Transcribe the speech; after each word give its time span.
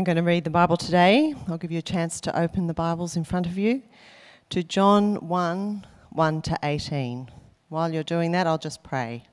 I'm 0.00 0.04
going 0.04 0.16
to 0.16 0.22
read 0.22 0.44
the 0.44 0.50
Bible 0.50 0.78
today. 0.78 1.34
I'll 1.46 1.58
give 1.58 1.70
you 1.70 1.78
a 1.78 1.82
chance 1.82 2.22
to 2.22 2.40
open 2.40 2.66
the 2.66 2.72
Bibles 2.72 3.16
in 3.16 3.24
front 3.24 3.44
of 3.44 3.58
you 3.58 3.82
to 4.48 4.62
John 4.62 5.16
1 5.16 5.86
1 6.08 6.40
to 6.40 6.58
18. 6.62 7.30
While 7.68 7.92
you're 7.92 8.02
doing 8.02 8.32
that, 8.32 8.46
I'll 8.46 8.56
just 8.56 8.82
pray. 8.82 9.24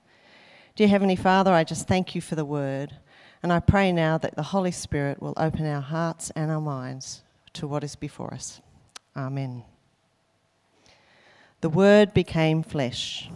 Dear 0.76 0.90
Heavenly 0.90 1.16
Father, 1.16 1.54
I 1.54 1.64
just 1.64 1.88
thank 1.88 2.16
you 2.16 2.20
for 2.20 2.36
the 2.36 2.44
word, 2.44 2.98
and 3.42 3.54
I 3.54 3.62
pray 3.62 3.94
now 3.94 4.18
that 4.18 4.36
the 4.36 4.44
Holy 4.44 4.72
Spirit 4.72 5.22
will 5.22 5.34
open 5.38 5.66
our 5.66 5.80
hearts 5.80 6.32
and 6.32 6.52
our 6.52 6.60
minds 6.60 7.24
to 7.54 7.66
what 7.66 7.86
is 7.86 7.96
before 7.96 8.34
us. 8.34 8.60
Amen. 9.16 9.64
The 11.62 11.70
Word 11.70 12.14
became 12.14 12.62
flesh. 12.62 13.30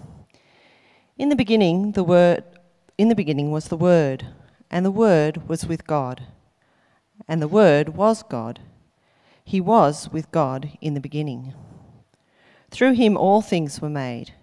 In 1.18 1.30
the 1.30 1.38
beginning, 1.38 1.94
the 1.94 2.04
Word, 2.04 2.44
in 2.98 3.08
the 3.08 3.16
beginning 3.16 3.52
was 3.52 3.70
the 3.70 3.78
Word, 3.78 4.28
and 4.70 4.86
the 4.86 4.92
Word 4.92 5.48
was 5.48 5.66
with 5.66 5.88
God, 5.88 6.24
and 7.28 7.42
the 7.42 7.48
Word 7.48 7.90
was 7.90 8.24
God. 8.24 8.60
He 9.44 9.60
was 9.60 10.10
with 10.12 10.32
God 10.32 10.78
in 10.82 10.94
the 10.94 11.00
beginning. 11.00 11.54
Through 12.70 12.94
him 12.94 13.18
all 13.18 13.42
things 13.42 13.82
were 13.82 13.90
made. 13.90 14.34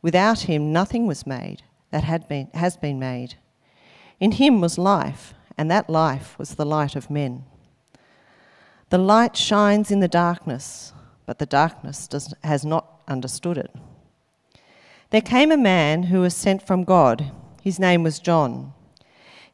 Without 0.00 0.40
him 0.40 0.72
nothing 0.72 1.06
was 1.06 1.26
made 1.26 1.62
that 1.90 2.04
had 2.04 2.28
been, 2.28 2.48
has 2.54 2.76
been 2.76 2.98
made. 2.98 3.34
In 4.18 4.32
him 4.32 4.60
was 4.60 4.78
life, 4.78 5.34
and 5.58 5.70
that 5.70 5.90
life 5.90 6.38
was 6.38 6.54
the 6.54 6.64
light 6.64 6.96
of 6.96 7.10
men. 7.10 7.44
The 8.88 8.98
light 8.98 9.36
shines 9.36 9.90
in 9.90 10.00
the 10.00 10.08
darkness, 10.08 10.92
but 11.26 11.38
the 11.38 11.46
darkness 11.46 12.06
does, 12.06 12.32
has 12.44 12.64
not 12.64 13.02
understood 13.08 13.58
it. 13.58 13.74
There 15.10 15.20
came 15.20 15.52
a 15.52 15.56
man 15.56 16.04
who 16.04 16.20
was 16.20 16.34
sent 16.34 16.66
from 16.66 16.84
God. 16.84 17.30
His 17.62 17.78
name 17.78 18.02
was 18.02 18.18
John. 18.18 18.72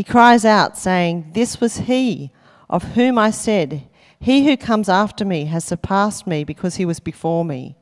He 0.00 0.04
cries 0.04 0.46
out, 0.46 0.78
saying, 0.78 1.32
This 1.34 1.60
was 1.60 1.76
he 1.80 2.30
of 2.70 2.94
whom 2.94 3.18
I 3.18 3.30
said, 3.30 3.86
He 4.18 4.46
who 4.46 4.56
comes 4.56 4.88
after 4.88 5.26
me 5.26 5.44
has 5.44 5.62
surpassed 5.62 6.26
me 6.26 6.42
because 6.42 6.76
he 6.76 6.86
was 6.86 7.00
before 7.00 7.44
me. 7.44 7.76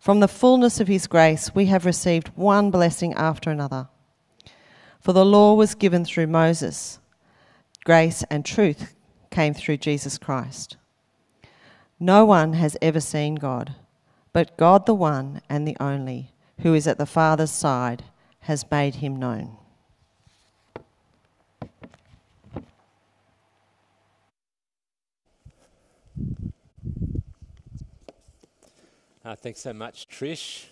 From 0.00 0.18
the 0.18 0.26
fullness 0.26 0.80
of 0.80 0.88
his 0.88 1.06
grace, 1.06 1.54
we 1.54 1.66
have 1.66 1.86
received 1.86 2.32
one 2.34 2.72
blessing 2.72 3.14
after 3.14 3.48
another. 3.48 3.86
For 4.98 5.12
the 5.12 5.24
law 5.24 5.54
was 5.54 5.76
given 5.76 6.04
through 6.04 6.26
Moses, 6.26 6.98
grace 7.84 8.24
and 8.28 8.44
truth 8.44 8.96
came 9.30 9.54
through 9.54 9.76
Jesus 9.76 10.18
Christ. 10.18 10.76
No 12.00 12.24
one 12.24 12.54
has 12.54 12.76
ever 12.82 12.98
seen 12.98 13.36
God, 13.36 13.76
but 14.32 14.56
God, 14.56 14.84
the 14.84 14.94
one 14.94 15.42
and 15.48 15.64
the 15.64 15.76
only, 15.78 16.32
who 16.62 16.74
is 16.74 16.88
at 16.88 16.98
the 16.98 17.06
Father's 17.06 17.52
side, 17.52 18.02
has 18.40 18.68
made 18.68 18.96
him 18.96 19.14
known. 19.14 19.58
Uh, 29.24 29.34
thanks 29.34 29.60
so 29.60 29.72
much, 29.72 30.08
Trish. 30.08 30.66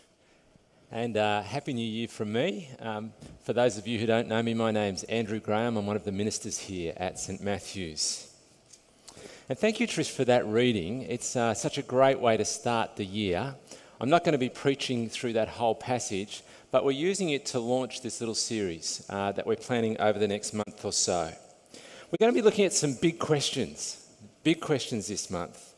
And 0.92 1.16
uh, 1.16 1.42
Happy 1.42 1.72
New 1.72 1.84
Year 1.84 2.06
from 2.06 2.32
me. 2.32 2.68
Um, 2.78 3.12
for 3.42 3.52
those 3.52 3.78
of 3.78 3.88
you 3.88 3.98
who 3.98 4.06
don't 4.06 4.28
know 4.28 4.42
me, 4.42 4.54
my 4.54 4.70
name's 4.70 5.02
Andrew 5.04 5.40
Graham. 5.40 5.76
I'm 5.76 5.86
one 5.86 5.96
of 5.96 6.04
the 6.04 6.12
ministers 6.12 6.56
here 6.58 6.92
at 6.96 7.18
St 7.18 7.42
Matthew's. 7.42 8.32
And 9.48 9.58
thank 9.58 9.80
you, 9.80 9.88
Trish, 9.88 10.10
for 10.10 10.24
that 10.26 10.46
reading. 10.46 11.02
It's 11.02 11.34
uh, 11.34 11.52
such 11.52 11.78
a 11.78 11.82
great 11.82 12.20
way 12.20 12.36
to 12.36 12.44
start 12.44 12.96
the 12.96 13.04
year. 13.04 13.54
I'm 14.00 14.08
not 14.08 14.22
going 14.22 14.34
to 14.34 14.38
be 14.38 14.48
preaching 14.48 15.08
through 15.08 15.32
that 15.32 15.48
whole 15.48 15.74
passage, 15.74 16.42
but 16.70 16.84
we're 16.84 16.92
using 16.92 17.30
it 17.30 17.46
to 17.46 17.58
launch 17.58 18.02
this 18.02 18.20
little 18.20 18.34
series 18.34 19.04
uh, 19.10 19.32
that 19.32 19.46
we're 19.46 19.56
planning 19.56 20.00
over 20.00 20.18
the 20.18 20.28
next 20.28 20.54
month 20.54 20.84
or 20.84 20.92
so. 20.92 21.32
We're 22.10 22.18
going 22.20 22.32
to 22.32 22.38
be 22.38 22.42
looking 22.42 22.64
at 22.64 22.72
some 22.72 22.94
big 22.94 23.18
questions, 23.18 24.03
big 24.44 24.60
questions 24.60 25.08
this 25.08 25.30
month. 25.30 25.74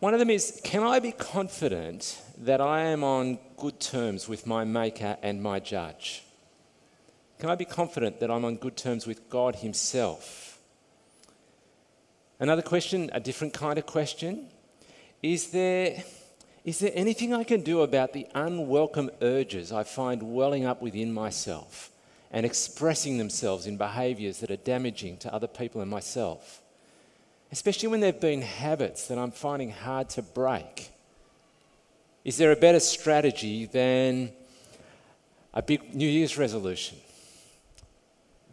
One 0.00 0.12
of 0.12 0.20
them 0.20 0.30
is 0.30 0.60
Can 0.64 0.82
I 0.82 0.98
be 0.98 1.12
confident 1.12 2.20
that 2.36 2.60
I 2.60 2.82
am 2.82 3.02
on 3.02 3.38
good 3.56 3.80
terms 3.80 4.28
with 4.28 4.46
my 4.46 4.64
Maker 4.64 5.16
and 5.22 5.42
my 5.42 5.60
Judge? 5.60 6.24
Can 7.38 7.50
I 7.50 7.54
be 7.54 7.64
confident 7.64 8.20
that 8.20 8.30
I'm 8.30 8.44
on 8.44 8.56
good 8.56 8.76
terms 8.76 9.06
with 9.06 9.30
God 9.30 9.56
Himself? 9.56 10.58
Another 12.40 12.62
question, 12.62 13.10
a 13.12 13.20
different 13.20 13.54
kind 13.54 13.78
of 13.78 13.86
question. 13.86 14.48
Is 15.22 15.50
there, 15.50 16.02
is 16.64 16.78
there 16.78 16.92
anything 16.94 17.34
I 17.34 17.42
can 17.42 17.62
do 17.62 17.82
about 17.82 18.12
the 18.12 18.26
unwelcome 18.34 19.10
urges 19.22 19.72
I 19.72 19.82
find 19.84 20.34
welling 20.34 20.64
up 20.64 20.80
within 20.82 21.12
myself 21.12 21.90
and 22.30 22.44
expressing 22.44 23.18
themselves 23.18 23.66
in 23.66 23.76
behaviours 23.76 24.38
that 24.38 24.50
are 24.50 24.56
damaging 24.56 25.16
to 25.18 25.32
other 25.32 25.48
people 25.48 25.80
and 25.80 25.90
myself? 25.90 26.60
Especially 27.50 27.88
when 27.88 28.00
they've 28.00 28.20
been 28.20 28.42
habits 28.42 29.08
that 29.08 29.18
I'm 29.18 29.30
finding 29.30 29.70
hard 29.70 30.10
to 30.10 30.22
break. 30.22 30.90
Is 32.24 32.36
there 32.36 32.52
a 32.52 32.56
better 32.56 32.80
strategy 32.80 33.64
than 33.64 34.32
a 35.54 35.62
big 35.62 35.94
New 35.94 36.08
Year's 36.08 36.36
resolution? 36.36 36.98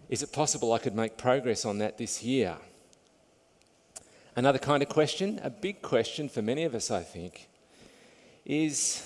Is 0.07 0.23
it 0.23 0.31
possible 0.31 0.71
I 0.71 0.77
could 0.77 0.95
make 0.95 1.17
progress 1.17 1.65
on 1.65 1.79
that 1.79 1.97
this 1.97 2.23
year? 2.23 2.55
Another 4.35 4.59
kind 4.59 4.83
of 4.83 4.89
question, 4.89 5.39
a 5.43 5.49
big 5.49 5.81
question 5.81 6.29
for 6.29 6.41
many 6.41 6.63
of 6.63 6.75
us, 6.75 6.91
I 6.91 7.03
think, 7.03 7.47
is 8.45 9.03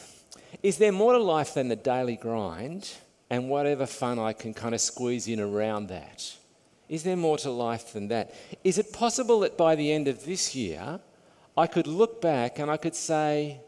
Is 0.61 0.77
there 0.77 0.91
more 0.91 1.13
to 1.13 1.19
life 1.19 1.53
than 1.53 1.67
the 1.67 1.75
daily 1.75 2.15
grind 2.15 2.91
and 3.29 3.49
whatever 3.49 3.85
fun 3.85 4.19
I 4.19 4.33
can 4.33 4.53
kind 4.53 4.73
of 4.73 4.81
squeeze 4.81 5.27
in 5.27 5.39
around 5.39 5.87
that? 5.87 6.35
Is 6.89 7.03
there 7.03 7.15
more 7.15 7.37
to 7.37 7.51
life 7.51 7.93
than 7.93 8.07
that? 8.07 8.33
Is 8.63 8.79
it 8.79 8.91
possible 8.91 9.41
that 9.41 9.55
by 9.55 9.75
the 9.75 9.91
end 9.91 10.07
of 10.07 10.25
this 10.25 10.55
year, 10.55 10.99
I 11.55 11.67
could 11.67 11.85
look 11.85 12.19
back 12.19 12.57
and 12.57 12.69
I 12.71 12.77
could 12.77 12.95
say, 12.95 13.61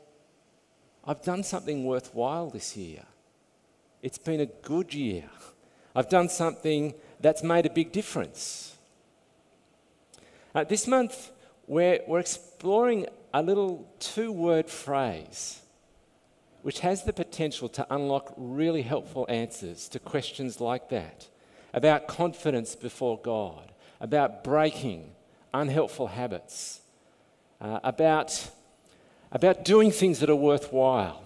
I've 1.05 1.21
done 1.21 1.43
something 1.43 1.85
worthwhile 1.85 2.49
this 2.49 2.75
year? 2.75 3.03
It's 4.01 4.17
been 4.17 4.41
a 4.41 4.47
good 4.47 4.93
year. 4.93 5.29
I've 5.95 6.09
done 6.09 6.29
something 6.29 6.95
that's 7.19 7.43
made 7.43 7.67
a 7.67 7.69
big 7.69 7.91
difference. 7.91 8.75
Uh, 10.55 10.63
this 10.63 10.87
month, 10.87 11.31
we're, 11.67 11.99
we're 12.07 12.19
exploring 12.19 13.05
a 13.33 13.43
little 13.43 13.87
two 13.99 14.31
word 14.31 14.69
phrase 14.69 15.61
which 16.63 16.81
has 16.81 17.03
the 17.03 17.13
potential 17.13 17.67
to 17.69 17.87
unlock 17.89 18.33
really 18.37 18.83
helpful 18.83 19.25
answers 19.29 19.89
to 19.89 19.99
questions 19.99 20.61
like 20.61 20.89
that 20.89 21.27
about 21.73 22.07
confidence 22.07 22.75
before 22.75 23.19
God, 23.19 23.71
about 23.99 24.43
breaking 24.43 25.11
unhelpful 25.53 26.07
habits, 26.07 26.81
uh, 27.59 27.79
about, 27.83 28.49
about 29.31 29.63
doing 29.65 29.91
things 29.91 30.19
that 30.19 30.29
are 30.29 30.35
worthwhile. 30.35 31.23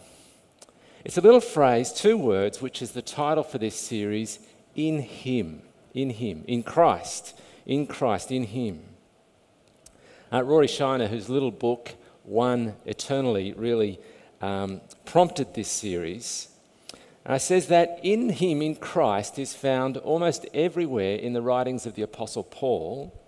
It's 1.03 1.17
a 1.17 1.21
little 1.21 1.41
phrase, 1.41 1.91
two 1.93 2.17
words, 2.17 2.61
which 2.61 2.81
is 2.81 2.91
the 2.91 3.01
title 3.01 3.43
for 3.43 3.57
this 3.57 3.75
series 3.75 4.39
in 4.75 5.01
Him, 5.01 5.61
in 5.93 6.09
Him, 6.09 6.43
in 6.47 6.63
Christ, 6.63 7.39
in 7.65 7.85
Christ, 7.87 8.31
in 8.31 8.43
Him. 8.43 8.81
Uh, 10.33 10.43
Rory 10.43 10.67
Shiner, 10.67 11.07
whose 11.07 11.29
little 11.29 11.51
book, 11.51 11.93
One 12.23 12.75
Eternally, 12.85 13.53
really 13.53 13.99
um, 14.41 14.81
prompted 15.05 15.53
this 15.53 15.69
series, 15.69 16.49
uh, 17.25 17.37
says 17.37 17.67
that 17.67 17.99
in 18.03 18.29
him, 18.29 18.61
in 18.61 18.75
Christ, 18.75 19.39
is 19.39 19.53
found 19.53 19.97
almost 19.97 20.45
everywhere 20.53 21.15
in 21.15 21.33
the 21.33 21.41
writings 21.41 21.85
of 21.85 21.95
the 21.95 22.03
Apostle 22.03 22.43
Paul, 22.43 23.19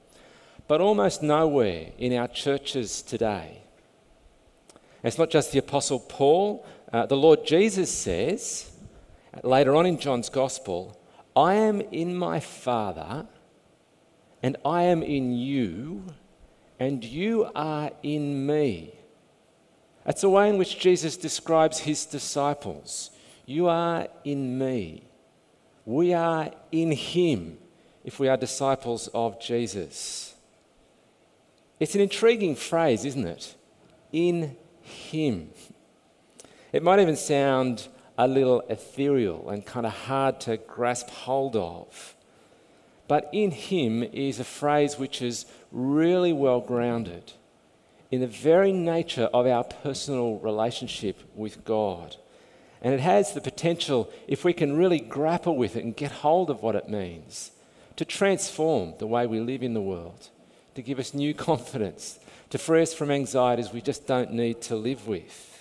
but 0.68 0.82
almost 0.82 1.24
nowhere 1.24 1.92
in 1.98 2.14
our 2.14 2.28
churches 2.28 3.02
today. 3.02 3.62
It's 5.04 5.18
not 5.18 5.30
just 5.30 5.52
the 5.52 5.60
Apostle 5.60 6.00
Paul, 6.00 6.66
uh, 6.92 7.06
the 7.06 7.18
Lord 7.18 7.46
Jesus 7.46 7.92
says 7.92 8.72
later 9.44 9.76
on 9.76 9.86
in 9.86 9.98
John's 9.98 10.30
Gospel, 10.30 11.00
I 11.36 11.56
am 11.56 11.82
in 11.82 12.16
my 12.16 12.40
Father, 12.40 13.28
and 14.42 14.58
I 14.66 14.84
am 14.84 15.04
in 15.04 15.34
you, 15.34 16.06
and 16.80 17.04
you 17.04 17.50
are 17.56 17.92
in 18.04 18.46
me. 18.46 18.94
That's 20.06 20.22
the 20.22 20.30
way 20.30 20.50
in 20.50 20.58
which 20.58 20.80
Jesus 20.80 21.18
describes 21.18 21.80
his 21.80 22.06
disciples. 22.06 23.12
You 23.50 23.70
are 23.70 24.10
in 24.26 24.60
me. 24.60 25.04
We 25.86 26.14
are 26.14 26.52
in 26.70 26.92
him 26.92 27.58
if 28.04 28.20
we 28.20 28.28
are 28.28 28.36
disciples 28.36 29.08
of 29.14 29.40
Jesus. 29.40 30.36
It's 31.80 31.96
an 31.96 32.02
intriguing 32.02 32.58
phrase, 32.58 33.06
isn't 33.06 33.26
it? 33.26 33.56
In 34.12 34.58
him. 34.82 35.52
It 36.74 36.84
might 36.84 37.00
even 37.00 37.16
sound 37.16 37.88
a 38.18 38.28
little 38.28 38.64
ethereal 38.68 39.50
and 39.50 39.66
kind 39.66 39.86
of 39.86 39.94
hard 39.94 40.42
to 40.42 40.58
grasp 40.58 41.10
hold 41.10 41.56
of. 41.56 42.16
But 43.08 43.30
in 43.32 43.52
him 43.52 44.04
is 44.04 44.42
a 44.42 44.44
phrase 44.44 45.00
which 45.00 45.22
is 45.22 45.46
really 45.72 46.34
well 46.34 46.60
grounded 46.60 47.32
in 48.12 48.20
the 48.20 48.28
very 48.28 48.74
nature 48.74 49.30
of 49.34 49.48
our 49.48 49.64
personal 49.64 50.38
relationship 50.40 51.22
with 51.34 51.64
God. 51.64 52.18
And 52.82 52.94
it 52.94 53.00
has 53.00 53.34
the 53.34 53.42
potential, 53.42 54.12
if 54.28 54.44
we 54.44 54.54
can 54.54 54.78
really 54.78 55.00
grapple 55.00 55.56
with 55.56 55.76
it 55.76 55.84
and 55.84 55.96
get 55.96 56.12
hold 56.12 56.50
of 56.50 56.62
what 56.62 56.76
it 56.76 56.90
means, 56.90 57.52
to 57.96 58.06
transform 58.06 58.94
the 59.00 59.08
way 59.08 59.26
we 59.26 59.40
live 59.40 59.64
in 59.64 59.74
the 59.74 59.82
world, 59.82 60.30
to 60.76 60.82
give 60.82 61.00
us 61.00 61.14
new 61.14 61.34
confidence, 61.50 62.20
to 62.50 62.58
free 62.58 62.82
us 62.82 62.94
from 62.94 63.12
anxieties 63.12 63.74
we 63.74 63.82
just 63.82 64.08
don't 64.08 64.32
need 64.32 64.62
to 64.62 64.76
live 64.76 65.08
with. 65.08 65.54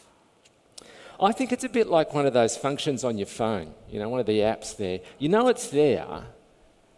I 1.19 1.33
think 1.33 1.51
it's 1.51 1.65
a 1.65 1.69
bit 1.71 1.87
like 1.87 2.13
one 2.13 2.27
of 2.27 2.35
those 2.35 2.57
functions 2.57 3.03
on 3.03 3.17
your 3.17 3.27
phone, 3.27 3.73
you 3.91 3.99
know, 3.99 4.09
one 4.09 4.21
of 4.21 4.27
the 4.27 4.41
apps 4.41 4.77
there. 4.77 5.01
You 5.19 5.31
know 5.31 5.49
it's 5.49 5.69
there, 5.69 6.25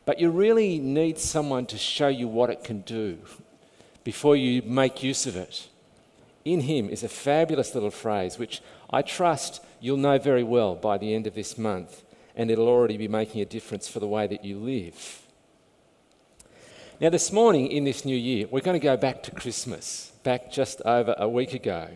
but 0.05 0.19
you 0.19 0.31
really 0.31 0.79
need 0.79 1.19
someone 1.19 1.67
to 1.67 1.79
show 1.79 2.09
you 2.09 2.27
what 2.27 2.51
it 2.51 2.65
can 2.65 2.81
do 2.81 3.19
before 4.03 4.35
you 4.35 4.63
make 4.63 5.05
use 5.05 5.27
of 5.27 5.37
it. 5.37 5.69
In 6.45 6.63
Him 6.63 6.89
is 6.89 7.05
a 7.05 7.09
fabulous 7.09 7.75
little 7.75 7.91
phrase 7.91 8.39
which 8.39 8.61
I 8.91 9.03
trust 9.03 9.63
you'll 9.81 9.97
know 9.97 10.19
very 10.19 10.43
well 10.43 10.75
by 10.75 10.99
the 10.99 11.15
end 11.15 11.27
of 11.27 11.35
this 11.35 11.59
month, 11.59 12.03
and 12.37 12.51
it'll 12.51 12.69
already 12.69 12.97
be 12.97 13.09
making 13.09 13.41
a 13.41 13.45
difference 13.45 13.89
for 13.89 14.01
the 14.01 14.09
way 14.09 14.27
that 14.27 14.45
you 14.45 14.59
live. 14.59 15.23
Now, 17.01 17.11
this 17.11 17.33
morning 17.33 17.69
in 17.69 17.85
this 17.85 18.05
new 18.05 18.17
year, 18.17 18.47
we're 18.51 18.61
going 18.61 18.79
to 18.79 18.85
go 18.85 18.97
back 18.97 19.23
to 19.25 19.31
Christmas, 19.31 20.13
back 20.25 20.51
just 20.51 20.81
over 20.83 21.15
a 21.17 21.29
week 21.29 21.55
ago. 21.55 21.89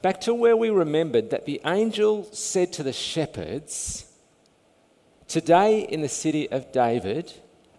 Back 0.00 0.20
to 0.22 0.32
where 0.32 0.56
we 0.56 0.70
remembered 0.70 1.30
that 1.30 1.46
the 1.46 1.60
angel 1.66 2.28
said 2.32 2.72
to 2.74 2.82
the 2.82 2.92
shepherds, 2.92 4.10
Today 5.28 5.80
in 5.80 6.00
the 6.00 6.08
city 6.08 6.50
of 6.50 6.72
David, 6.72 7.32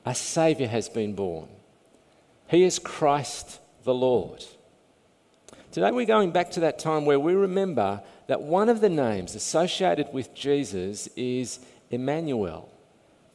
a 0.05 0.13
Saviour 0.13 0.67
has 0.69 0.89
been 0.89 1.13
born. 1.13 1.47
He 2.47 2.63
is 2.63 2.79
Christ 2.79 3.59
the 3.83 3.93
Lord. 3.93 4.45
Today 5.69 5.91
we're 5.91 6.05
going 6.05 6.31
back 6.31 6.49
to 6.51 6.61
that 6.61 6.79
time 6.79 7.05
where 7.05 7.19
we 7.19 7.33
remember 7.33 8.01
that 8.27 8.41
one 8.41 8.69
of 8.69 8.79
the 8.79 8.89
names 8.89 9.35
associated 9.35 10.07
with 10.13 10.33
Jesus 10.33 11.07
is 11.15 11.59
Emmanuel, 11.91 12.69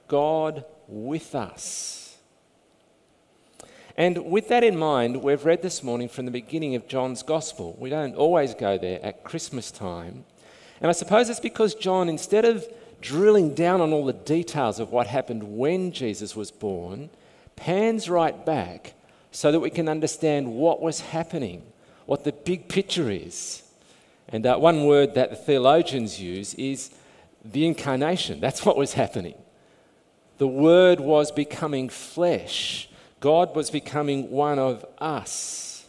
God 0.09 0.65
with 0.89 1.35
us. 1.35 2.17
And 3.99 4.25
with 4.25 4.49
that 4.49 4.65
in 4.65 4.79
mind, 4.79 5.23
we've 5.23 5.45
read 5.45 5.61
this 5.61 5.83
morning 5.83 6.09
from 6.09 6.25
the 6.25 6.31
beginning 6.31 6.75
of 6.75 6.89
John's 6.89 7.23
Gospel. 7.23 7.77
We 7.79 7.91
don't 7.91 8.17
always 8.17 8.55
go 8.55 8.79
there 8.79 9.05
at 9.05 9.25
Christmas 9.25 9.71
time. 9.71 10.25
And 10.81 10.89
I 10.89 10.93
suppose 10.93 11.29
it's 11.29 11.39
because 11.39 11.75
John, 11.75 12.09
instead 12.09 12.47
of 12.47 12.67
drilling 13.03 13.55
down 13.55 13.83
on 13.83 13.93
all 13.93 14.07
the 14.07 14.15
details 14.15 14.81
of 14.81 14.91
what 14.91 15.07
happened 15.07 15.57
when 15.59 15.93
Jesus 15.93 16.35
was 16.35 16.51
born, 16.51 17.11
pans 17.57 18.09
right 18.09 18.45
back 18.47 18.95
so 19.31 19.53
that 19.53 19.61
we 19.61 19.71
can 19.71 19.89
understand 19.89 20.55
what 20.55 20.81
was 20.81 21.01
happening, 21.01 21.63
what 22.07 22.25
the 22.25 22.33
big 22.33 22.69
picture 22.69 23.11
is. 23.11 23.63
And 24.29 24.47
uh, 24.47 24.57
one 24.57 24.87
word 24.87 25.15
that 25.15 25.31
the 25.31 25.37
theologians 25.37 26.21
use 26.21 26.55
is 26.55 26.91
the 27.45 27.67
incarnation. 27.67 28.41
That's 28.41 28.65
what 28.65 28.77
was 28.77 28.95
happening. 28.95 29.35
The 30.39 30.49
Word 30.49 30.99
was 31.01 31.31
becoming 31.31 31.89
flesh, 31.89 32.89
God 33.21 33.55
was 33.55 33.71
becoming 33.71 34.31
one 34.31 34.59
of 34.59 34.85
us. 34.99 35.87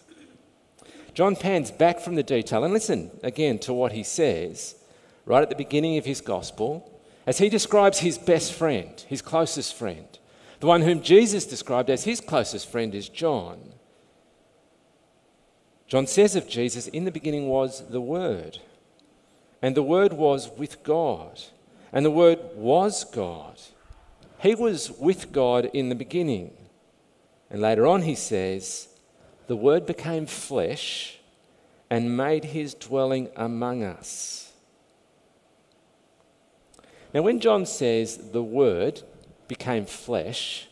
John 1.15 1.35
pans 1.35 1.69
back 1.71 1.99
from 1.99 2.15
the 2.15 2.23
detail 2.23 2.63
and 2.63 2.73
listen 2.73 3.11
again 3.21 3.59
to 3.59 3.73
what 3.73 3.91
he 3.91 4.03
says 4.03 4.75
right 5.25 5.43
at 5.43 5.49
the 5.49 5.55
beginning 5.55 5.97
of 5.97 6.05
his 6.05 6.21
gospel 6.21 6.99
as 7.25 7.37
he 7.37 7.49
describes 7.49 7.99
his 7.99 8.17
best 8.17 8.53
friend, 8.53 9.05
his 9.07 9.21
closest 9.21 9.75
friend. 9.75 10.07
The 10.59 10.67
one 10.67 10.81
whom 10.81 11.01
Jesus 11.01 11.45
described 11.45 11.89
as 11.89 12.03
his 12.03 12.19
closest 12.19 12.69
friend 12.69 12.95
is 12.95 13.09
John. 13.09 13.72
John 15.87 16.07
says 16.07 16.35
of 16.35 16.47
Jesus, 16.47 16.87
in 16.87 17.05
the 17.05 17.11
beginning 17.11 17.47
was 17.47 17.87
the 17.87 18.01
Word, 18.01 18.59
and 19.61 19.75
the 19.75 19.83
Word 19.83 20.13
was 20.13 20.49
with 20.57 20.83
God, 20.83 21.41
and 21.91 22.05
the 22.05 22.11
Word 22.11 22.39
was 22.55 23.03
God. 23.03 23.59
He 24.39 24.55
was 24.55 24.91
with 24.91 25.31
God 25.31 25.69
in 25.73 25.89
the 25.89 25.95
beginning. 25.95 26.51
And 27.49 27.61
later 27.61 27.87
on, 27.87 28.01
he 28.01 28.15
says, 28.15 28.89
The 29.47 29.55
Word 29.55 29.85
became 29.85 30.25
flesh 30.25 31.19
and 31.89 32.17
made 32.17 32.45
his 32.45 32.73
dwelling 32.73 33.29
among 33.35 33.83
us. 33.83 34.51
Now, 37.13 37.21
when 37.21 37.39
John 37.39 37.65
says 37.65 38.31
the 38.31 38.41
Word 38.41 39.03
became 39.47 39.85
flesh, 39.85 40.67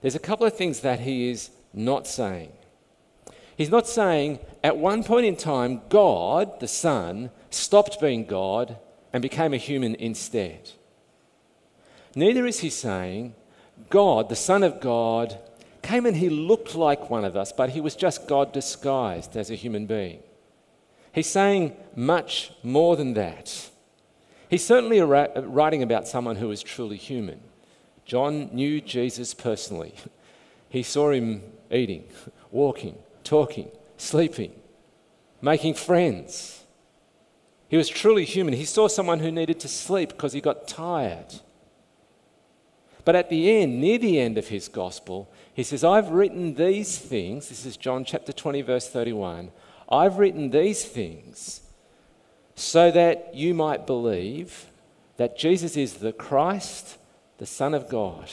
there's 0.00 0.14
a 0.14 0.20
couple 0.20 0.46
of 0.46 0.56
things 0.56 0.80
that 0.80 1.00
he 1.00 1.28
is 1.30 1.50
not 1.74 2.06
saying. 2.06 2.52
He's 3.60 3.68
not 3.68 3.86
saying 3.86 4.38
at 4.64 4.78
one 4.78 5.04
point 5.04 5.26
in 5.26 5.36
time, 5.36 5.82
God, 5.90 6.60
the 6.60 6.66
Son, 6.66 7.30
stopped 7.50 8.00
being 8.00 8.24
God 8.24 8.78
and 9.12 9.20
became 9.20 9.52
a 9.52 9.58
human 9.58 9.96
instead. 9.96 10.70
Neither 12.14 12.46
is 12.46 12.60
he 12.60 12.70
saying 12.70 13.34
God, 13.90 14.30
the 14.30 14.34
Son 14.34 14.62
of 14.62 14.80
God, 14.80 15.38
came 15.82 16.06
and 16.06 16.16
he 16.16 16.30
looked 16.30 16.74
like 16.74 17.10
one 17.10 17.22
of 17.22 17.36
us, 17.36 17.52
but 17.52 17.68
he 17.68 17.82
was 17.82 17.94
just 17.94 18.26
God 18.26 18.50
disguised 18.50 19.36
as 19.36 19.50
a 19.50 19.56
human 19.56 19.84
being. 19.84 20.22
He's 21.12 21.26
saying 21.26 21.76
much 21.94 22.52
more 22.62 22.96
than 22.96 23.12
that. 23.12 23.68
He's 24.48 24.64
certainly 24.64 25.02
writing 25.02 25.82
about 25.82 26.08
someone 26.08 26.36
who 26.36 26.50
is 26.50 26.62
truly 26.62 26.96
human. 26.96 27.40
John 28.06 28.48
knew 28.54 28.80
Jesus 28.80 29.34
personally. 29.34 29.92
He 30.70 30.84
saw 30.84 31.10
him 31.10 31.42
eating, 31.68 32.04
walking, 32.52 32.96
talking, 33.24 33.70
sleeping, 33.96 34.52
making 35.40 35.74
friends. 35.74 36.64
He 37.68 37.76
was 37.76 37.88
truly 37.88 38.24
human. 38.24 38.54
He 38.54 38.64
saw 38.64 38.88
someone 38.88 39.20
who 39.20 39.30
needed 39.30 39.60
to 39.60 39.68
sleep 39.68 40.10
because 40.10 40.32
he 40.32 40.40
got 40.40 40.66
tired. 40.66 41.40
But 43.04 43.16
at 43.16 43.30
the 43.30 43.50
end, 43.50 43.80
near 43.80 43.98
the 43.98 44.20
end 44.20 44.38
of 44.38 44.48
his 44.48 44.68
gospel, 44.68 45.32
he 45.54 45.62
says, 45.62 45.84
I've 45.84 46.10
written 46.10 46.54
these 46.54 46.98
things. 46.98 47.48
This 47.48 47.64
is 47.64 47.76
John 47.76 48.04
chapter 48.04 48.32
20, 48.32 48.62
verse 48.62 48.88
31. 48.88 49.52
I've 49.88 50.18
written 50.18 50.50
these 50.50 50.84
things 50.84 51.62
so 52.54 52.90
that 52.90 53.34
you 53.34 53.54
might 53.54 53.86
believe 53.86 54.66
that 55.16 55.38
Jesus 55.38 55.76
is 55.76 55.94
the 55.94 56.12
Christ, 56.12 56.98
the 57.38 57.46
Son 57.46 57.74
of 57.74 57.88
God, 57.88 58.30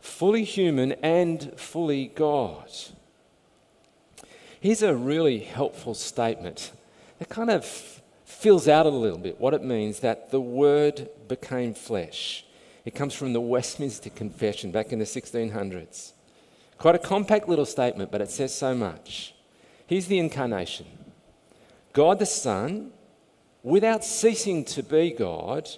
fully 0.00 0.44
human 0.44 0.92
and 1.02 1.52
fully 1.58 2.06
God. 2.06 2.70
Here's 4.60 4.82
a 4.82 4.94
really 4.94 5.38
helpful 5.38 5.94
statement 5.94 6.72
that 7.18 7.28
kind 7.28 7.50
of 7.50 7.64
fills 8.24 8.68
out 8.68 8.86
a 8.86 8.90
little 8.90 9.18
bit 9.18 9.40
what 9.40 9.54
it 9.54 9.64
means 9.64 10.00
that 10.00 10.30
the 10.30 10.40
Word 10.40 11.08
became 11.28 11.74
flesh. 11.74 12.44
It 12.84 12.94
comes 12.94 13.14
from 13.14 13.32
the 13.32 13.40
Westminster 13.40 14.10
Confession 14.10 14.70
back 14.70 14.92
in 14.92 14.98
the 14.98 15.04
1600s. 15.04 16.12
Quite 16.78 16.94
a 16.94 16.98
compact 16.98 17.48
little 17.48 17.66
statement, 17.66 18.10
but 18.10 18.20
it 18.20 18.30
says 18.30 18.54
so 18.54 18.74
much. 18.74 19.34
Here's 19.86 20.06
the 20.06 20.18
incarnation 20.18 20.86
God 21.92 22.18
the 22.18 22.26
Son 22.26 22.92
without 23.62 24.04
ceasing 24.04 24.64
to 24.64 24.82
be 24.82 25.10
God, 25.10 25.68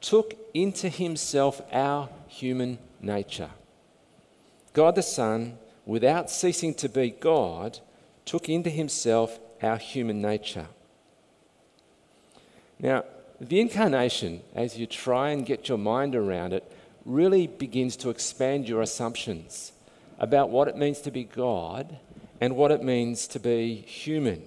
took 0.00 0.34
into 0.54 0.88
himself 0.88 1.60
our 1.72 2.08
human 2.28 2.78
nature. 3.00 3.50
God 4.72 4.94
the 4.94 5.02
Son, 5.02 5.58
without 5.84 6.30
ceasing 6.30 6.74
to 6.74 6.88
be 6.88 7.10
God, 7.10 7.78
took 8.26 8.48
into 8.50 8.68
himself 8.68 9.38
our 9.62 9.78
human 9.78 10.20
nature. 10.20 10.66
Now, 12.78 13.04
the 13.40 13.60
incarnation, 13.60 14.42
as 14.54 14.76
you 14.76 14.86
try 14.86 15.30
and 15.30 15.46
get 15.46 15.68
your 15.68 15.78
mind 15.78 16.14
around 16.14 16.52
it, 16.52 16.70
really 17.04 17.46
begins 17.46 17.96
to 17.96 18.10
expand 18.10 18.68
your 18.68 18.82
assumptions 18.82 19.72
about 20.18 20.50
what 20.50 20.68
it 20.68 20.76
means 20.76 21.00
to 21.02 21.10
be 21.10 21.24
God 21.24 21.98
and 22.40 22.56
what 22.56 22.70
it 22.70 22.82
means 22.82 23.26
to 23.28 23.38
be 23.38 23.76
human. 23.76 24.42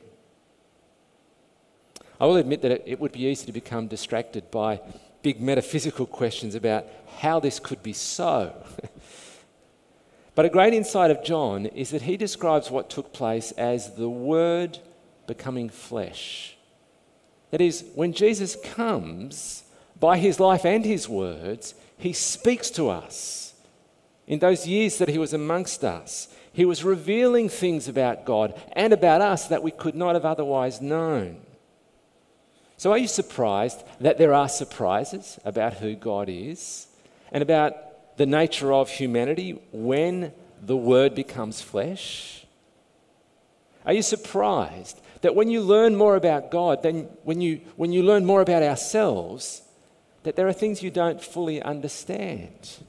I 2.19 2.25
will 2.25 2.35
admit 2.35 2.61
that 2.63 2.83
it 2.85 2.99
would 2.99 3.13
be 3.13 3.25
easy 3.25 3.45
to 3.45 3.53
become 3.53 3.87
distracted 3.87 4.51
by 4.51 4.81
big 5.21 5.39
metaphysical 5.39 6.05
questions 6.05 6.53
about 6.53 6.85
how 7.17 7.39
this 7.39 7.59
could 7.59 7.81
be 7.81 7.93
so. 7.93 8.53
but 10.39 10.45
a 10.45 10.49
great 10.49 10.73
insight 10.73 11.11
of 11.11 11.21
John 11.21 11.65
is 11.65 11.89
that 11.89 12.03
he 12.03 12.15
describes 12.15 12.71
what 12.71 12.89
took 12.89 13.11
place 13.11 13.51
as 13.57 13.95
the 13.95 14.07
Word 14.07 14.79
becoming 15.27 15.67
flesh. 15.67 16.55
That 17.51 17.59
is, 17.59 17.83
when 17.93 18.13
Jesus 18.13 18.55
comes, 18.63 19.65
by 19.99 20.17
his 20.17 20.39
life 20.39 20.65
and 20.65 20.85
his 20.85 21.09
words, 21.09 21.75
he 21.97 22.13
speaks 22.13 22.69
to 22.69 22.87
us. 22.87 23.53
In 24.27 24.39
those 24.39 24.65
years 24.65 24.97
that 24.99 25.09
he 25.09 25.17
was 25.17 25.33
amongst 25.33 25.83
us, 25.83 26.29
he 26.53 26.63
was 26.63 26.85
revealing 26.85 27.49
things 27.49 27.89
about 27.89 28.23
God 28.23 28.57
and 28.71 28.93
about 28.93 29.19
us 29.19 29.49
that 29.49 29.61
we 29.61 29.71
could 29.71 29.93
not 29.93 30.15
have 30.15 30.23
otherwise 30.23 30.79
known. 30.79 31.41
So, 32.77 32.93
are 32.93 32.97
you 32.97 33.09
surprised 33.09 33.83
that 33.99 34.17
there 34.17 34.33
are 34.33 34.47
surprises 34.47 35.37
about 35.43 35.73
who 35.73 35.95
God 35.95 36.29
is 36.29 36.87
and 37.29 37.41
about 37.41 37.88
the 38.19 38.25
nature 38.25 38.73
of 38.73 38.89
humanity 38.89 39.57
when 39.71 40.33
the 40.61 40.75
Word 40.75 41.15
becomes 41.15 41.61
flesh? 41.61 42.45
Are 43.85 43.93
you 43.93 44.01
surprised 44.01 44.99
that 45.21 45.35
when 45.35 45.49
you 45.49 45.61
learn 45.61 45.95
more 45.95 46.17
about 46.17 46.51
God, 46.51 46.83
then 46.83 47.07
when 47.23 47.39
you, 47.39 47.61
when 47.77 47.93
you 47.93 48.03
learn 48.03 48.25
more 48.25 48.41
about 48.41 48.61
ourselves, 48.61 49.61
that 50.23 50.35
there 50.35 50.49
are 50.49 50.53
things 50.53 50.83
you 50.83 50.91
don't 50.91 51.23
fully 51.23 51.61
understand? 51.61 52.79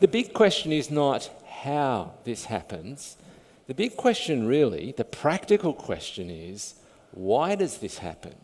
The 0.00 0.08
big 0.08 0.32
question 0.32 0.72
is 0.72 0.90
not 0.90 1.28
how 1.46 2.14
this 2.24 2.46
happens. 2.46 3.18
The 3.66 3.74
big 3.74 3.98
question, 3.98 4.46
really, 4.46 4.92
the 4.96 5.04
practical 5.04 5.74
question 5.74 6.30
is 6.30 6.76
why 7.10 7.54
does 7.54 7.78
this 7.78 7.98
happen? 7.98 8.34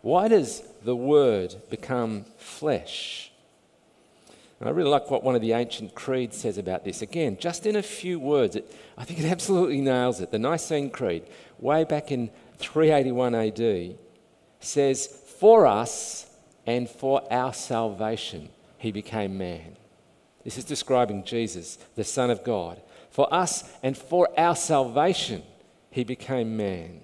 Why 0.00 0.28
does 0.28 0.62
the 0.84 0.94
Word 0.94 1.56
become 1.70 2.24
flesh? 2.36 3.27
And 4.60 4.68
I 4.68 4.72
really 4.72 4.90
like 4.90 5.10
what 5.10 5.22
one 5.22 5.36
of 5.36 5.40
the 5.40 5.52
ancient 5.52 5.94
creeds 5.94 6.36
says 6.36 6.58
about 6.58 6.84
this. 6.84 7.00
Again, 7.00 7.36
just 7.38 7.64
in 7.64 7.76
a 7.76 7.82
few 7.82 8.18
words, 8.18 8.56
it, 8.56 8.74
I 8.96 9.04
think 9.04 9.20
it 9.20 9.26
absolutely 9.26 9.80
nails 9.80 10.20
it. 10.20 10.32
The 10.32 10.38
Nicene 10.38 10.90
Creed, 10.90 11.24
way 11.60 11.84
back 11.84 12.10
in 12.10 12.30
381 12.58 13.34
AD, 13.34 13.96
says, 14.60 15.06
For 15.38 15.66
us 15.66 16.26
and 16.66 16.90
for 16.90 17.22
our 17.32 17.54
salvation, 17.54 18.48
he 18.78 18.90
became 18.90 19.38
man. 19.38 19.76
This 20.42 20.58
is 20.58 20.64
describing 20.64 21.24
Jesus, 21.24 21.76
the 21.94 22.04
Son 22.04 22.30
of 22.30 22.42
God. 22.42 22.80
For 23.10 23.32
us 23.32 23.70
and 23.82 23.96
for 23.96 24.28
our 24.38 24.56
salvation, 24.56 25.42
he 25.90 26.04
became 26.04 26.56
man. 26.56 27.00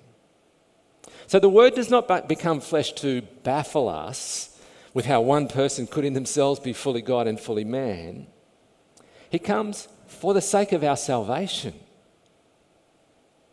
So 1.27 1.39
the 1.39 1.49
word 1.49 1.75
does 1.75 1.91
not 1.91 2.29
become 2.29 2.61
flesh 2.61 2.93
to 2.95 3.23
baffle 3.43 3.89
us 3.89 4.54
with 4.95 5.07
how 5.07 5.21
one 5.21 5.49
person 5.49 5.87
could 5.87 6.05
in 6.05 6.15
themselves 6.15 6.61
be 6.61 6.73
fully 6.73 7.03
God 7.03 7.27
and 7.27 7.39
fully 7.39 7.65
man. 7.65 8.29
He 9.29 9.41
comes 9.41 9.89
for 10.07 10.33
the 10.33 10.41
sake 10.41 10.73
of 10.73 10.85
our 10.85 10.97
salvation. 10.97 11.75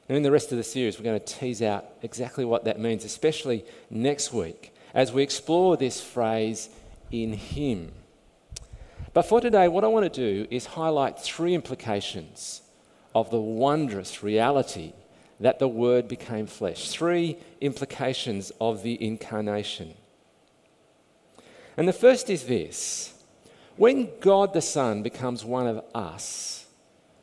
And 0.08 0.18
in 0.18 0.24
the 0.24 0.32
rest 0.32 0.52
of 0.52 0.58
the 0.58 0.64
series, 0.64 0.98
we're 0.98 1.06
going 1.06 1.20
to 1.20 1.26
tease 1.26 1.62
out 1.62 1.86
exactly 2.04 2.46
what 2.46 2.66
that 2.66 2.80
means, 2.80 3.04
especially 3.04 3.66
next 3.90 4.32
week, 4.32 4.74
as 4.94 5.12
we 5.12 5.24
explore 5.24 5.76
this 5.76 6.00
phrase, 6.00 6.70
in 7.12 7.34
Him. 7.34 7.92
But 9.14 9.24
for 9.24 9.42
today, 9.42 9.68
what 9.68 9.84
I 9.84 9.88
want 9.88 10.12
to 10.12 10.22
do 10.22 10.48
is 10.52 10.66
highlight 10.66 11.20
three 11.20 11.54
implications 11.56 12.62
of 13.16 13.30
the 13.32 13.42
wondrous 13.42 14.22
reality 14.22 14.94
that 15.40 15.60
the 15.60 15.68
Word 15.68 16.08
became 16.08 16.46
flesh. 16.46 16.90
Three 16.90 17.38
implications 17.60 18.52
of 18.62 18.84
the 18.84 19.04
incarnation. 19.04 19.96
And 21.78 21.88
the 21.88 21.94
first 21.94 22.30
is 22.30 22.46
this 22.46 23.14
when 23.78 24.10
God 24.20 24.54
the 24.54 24.62
Son 24.62 25.02
becomes 25.02 25.46
one 25.46 25.68
of 25.68 25.84
us, 25.96 26.66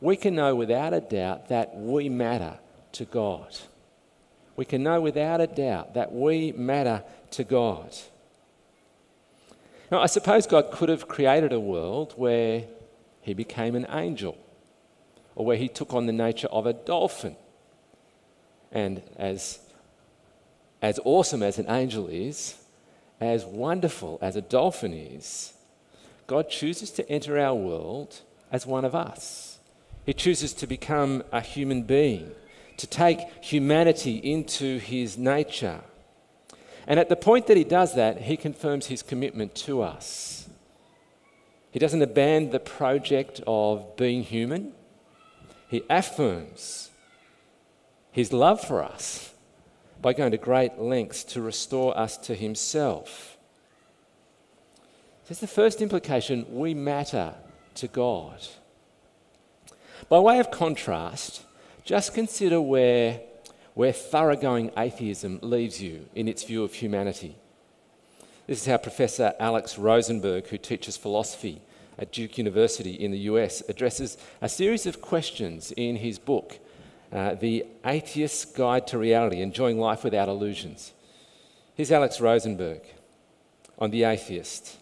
we 0.01 0.17
can 0.17 0.35
know 0.35 0.55
without 0.55 0.95
a 0.95 1.01
doubt 1.01 1.49
that 1.49 1.77
we 1.77 2.09
matter 2.09 2.59
to 2.93 3.05
God. 3.05 3.57
We 4.57 4.65
can 4.65 4.83
know 4.83 5.01
without 5.01 5.41
a 5.41 5.47
doubt 5.47 5.95
that 5.95 6.13
we 6.13 6.53
matter 6.53 7.05
to 7.33 7.45
God. 7.45 7.95
Now, 9.91 10.01
I 10.01 10.07
suppose 10.07 10.47
God 10.47 10.71
could 10.71 10.89
have 10.89 11.09
created 11.09 11.53
a 11.53 11.61
world 11.61 12.15
where 12.17 12.65
he 13.23 13.35
became 13.35 13.75
an 13.75 13.87
angel 13.91 14.37
or 15.35 15.47
where 15.47 15.57
he 15.57 15.69
took 15.69 15.95
on 15.95 16.07
the 16.07 16.13
nature 16.13 16.49
of 16.49 16.67
a 16.67 16.73
dolphin 16.73 17.37
and 18.73 19.03
as, 19.17 19.61
as 20.83 20.99
awesome 21.05 21.43
as 21.43 21.59
an 21.59 21.71
angel 21.71 22.09
is, 22.09 22.57
as 23.21 23.45
wonderful 23.45 24.19
as 24.23 24.37
a 24.37 24.43
dolphin 24.43 24.93
is, 24.93 25.53
God 26.27 26.51
chooses 26.51 26.91
to 26.93 27.11
enter 27.11 27.39
our 27.39 27.55
world 27.55 28.21
as 28.53 28.67
one 28.67 28.85
of 28.85 28.95
us. 28.95 29.59
He 30.05 30.15
chooses 30.15 30.53
to 30.55 30.67
become 30.67 31.23
a 31.33 31.41
human 31.41 31.83
being, 31.83 32.31
to 32.77 32.87
take 32.87 33.21
humanity 33.43 34.17
into 34.17 34.79
his 34.79 35.19
nature. 35.19 35.81
And 36.87 36.99
at 36.99 37.09
the 37.09 37.17
point 37.17 37.47
that 37.47 37.57
he 37.57 37.65
does 37.65 37.95
that, 37.95 38.23
he 38.23 38.37
confirms 38.37 38.87
his 38.87 39.03
commitment 39.03 39.55
to 39.57 39.83
us. 39.83 40.49
He 41.71 41.79
doesn't 41.79 42.01
abandon 42.01 42.51
the 42.51 42.61
project 42.61 43.43
of 43.47 43.97
being 43.97 44.23
human, 44.23 44.73
he 45.69 45.83
affirms 45.91 46.91
his 48.11 48.33
love 48.33 48.61
for 48.61 48.83
us 48.83 49.35
by 50.01 50.13
going 50.13 50.31
to 50.31 50.39
great 50.39 50.79
lengths 50.79 51.25
to 51.25 51.43
restore 51.43 51.97
us 51.99 52.17
to 52.19 52.35
himself. 52.35 53.37
That's 55.29 55.41
the 55.41 55.47
first 55.47 55.83
implication 55.83 56.47
we 56.51 56.73
matter 56.73 57.35
to 57.75 57.89
God. 57.89 58.41
By 60.09 60.19
way 60.21 60.39
of 60.39 60.51
contrast, 60.51 61.45
just 61.85 62.15
consider 62.15 62.61
where, 62.61 63.21
where 63.75 63.93
thoroughgoing 63.93 64.71
atheism 64.77 65.39
leaves 65.43 65.83
you 65.83 66.07
in 66.15 66.29
its 66.29 66.45
view 66.45 66.65
of 66.65 66.75
humanity. 66.75 67.37
This 68.47 68.61
is 68.63 68.67
how 68.67 68.79
Professor 68.79 69.35
Alex 69.39 69.77
Rosenberg, 69.77 70.47
who 70.47 70.57
teaches 70.57 70.97
philosophy 70.97 71.61
at 71.99 72.13
Duke 72.13 72.39
University 72.39 72.93
in 72.93 73.11
the 73.11 73.19
US, 73.31 73.63
addresses 73.69 74.17
a 74.41 74.49
series 74.49 74.87
of 74.87 75.03
questions 75.03 75.73
in 75.73 75.97
his 75.97 76.19
book, 76.19 76.59
uh, 77.13 77.35
the 77.35 77.65
Atheist's 77.85 78.45
Guide 78.45 78.87
to 78.89 78.99
Reality 78.99 79.41
Enjoying 79.41 79.79
Life 79.79 80.05
Without 80.05 80.29
Illusions. 80.29 80.93
Here's 81.75 81.93
Alex 81.93 82.21
Rosenberg 82.21 82.83
on 83.79 83.91
the 83.91 84.05
atheist. 84.05 84.77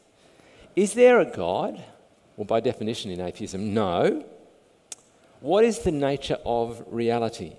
Is 0.74 0.94
there 0.94 1.20
a 1.20 1.24
God? 1.24 1.82
Well, 2.36 2.44
by 2.44 2.60
definition 2.60 3.10
in 3.10 3.20
atheism, 3.20 3.72
no. 3.72 4.24
What 5.40 5.64
is 5.64 5.80
the 5.80 5.92
nature 5.92 6.38
of 6.44 6.82
reality? 6.88 7.52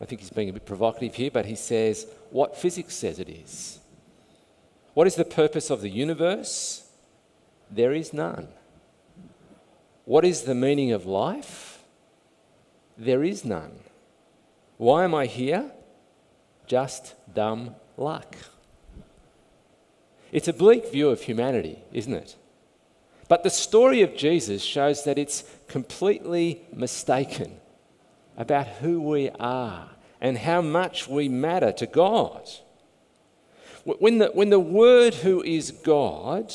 I 0.00 0.04
think 0.04 0.20
he's 0.20 0.30
being 0.30 0.50
a 0.50 0.52
bit 0.52 0.66
provocative 0.66 1.14
here, 1.14 1.30
but 1.30 1.46
he 1.46 1.54
says 1.54 2.06
what 2.30 2.56
physics 2.56 2.94
says 2.94 3.18
it 3.18 3.28
is. 3.28 3.78
What 4.94 5.06
is 5.06 5.14
the 5.14 5.24
purpose 5.24 5.70
of 5.70 5.80
the 5.80 5.88
universe? 5.88 6.90
There 7.70 7.92
is 7.92 8.12
none. 8.12 8.48
What 10.04 10.24
is 10.24 10.42
the 10.42 10.54
meaning 10.54 10.92
of 10.92 11.06
life? 11.06 11.71
There 12.96 13.24
is 13.24 13.44
none. 13.44 13.72
Why 14.76 15.04
am 15.04 15.14
I 15.14 15.26
here? 15.26 15.70
Just 16.66 17.14
dumb 17.32 17.74
luck. 17.96 18.36
It's 20.30 20.48
a 20.48 20.52
bleak 20.52 20.90
view 20.90 21.10
of 21.10 21.22
humanity, 21.22 21.78
isn't 21.92 22.14
it? 22.14 22.36
But 23.28 23.42
the 23.42 23.50
story 23.50 24.02
of 24.02 24.16
Jesus 24.16 24.62
shows 24.62 25.04
that 25.04 25.18
it's 25.18 25.44
completely 25.68 26.62
mistaken 26.72 27.60
about 28.36 28.66
who 28.66 29.00
we 29.00 29.30
are 29.38 29.90
and 30.20 30.38
how 30.38 30.60
much 30.60 31.08
we 31.08 31.28
matter 31.28 31.72
to 31.72 31.86
God. 31.86 32.48
When 33.84 34.18
the, 34.18 34.26
when 34.28 34.50
the 34.50 34.60
Word, 34.60 35.14
who 35.14 35.42
is 35.42 35.70
God, 35.70 36.54